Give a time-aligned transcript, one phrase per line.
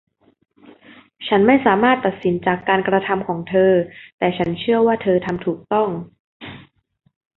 [1.27, 3.71] ฉันไม่สามารถตัดสินจากการกระทำของเธอ
[4.17, 5.89] แต่ฉันเชื่อว่าเธอทำถูกต้อง